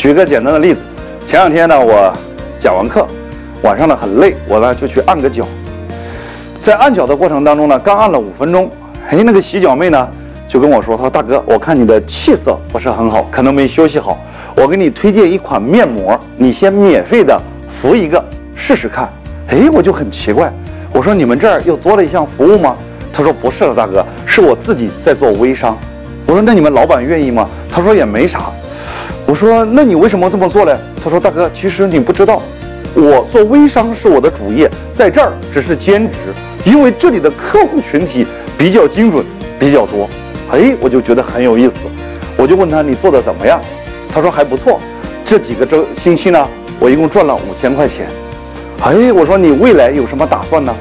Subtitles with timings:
[0.00, 0.80] 举个简单的例子，
[1.26, 2.10] 前两天呢，我
[2.58, 3.06] 讲完课，
[3.60, 5.46] 晚上呢很累，我呢就去按个脚。
[6.62, 8.70] 在按脚的过程当中呢，刚按了五分钟，
[9.10, 10.08] 哎，那个洗脚妹呢
[10.48, 14.18] 就跟我说：“她说大哥，我看你的气色不是很好，可能没休息好，
[14.56, 17.38] 我给你推荐一款面膜，你先免费的
[17.68, 18.24] 敷一个
[18.54, 19.06] 试试看。”
[19.48, 20.50] 哎，我就很奇怪，
[20.94, 22.74] 我说你们这儿又多了一项服务吗？
[23.12, 25.76] 他说不是了，大哥，是我自己在做微商。
[26.26, 27.46] 我说那你们老板愿意吗？
[27.70, 28.44] 他说也没啥。
[29.30, 30.76] 我说那你为什么这么做呢？
[31.00, 32.42] 他说大哥，其实你不知道，
[32.96, 36.16] 我做微商是我的主业，在这儿只是兼职。
[36.64, 38.26] 因为这里的客户群体
[38.58, 39.24] 比较精准，
[39.56, 40.10] 比较多，
[40.50, 41.76] 哎，我就觉得很有意思，
[42.36, 43.60] 我就问他你做的怎么样？
[44.12, 44.80] 他说还不错，
[45.24, 46.44] 这几个周星期呢，
[46.80, 48.08] 我一共赚了五千块钱。
[48.82, 50.74] 哎，我说你未来有什么打算呢？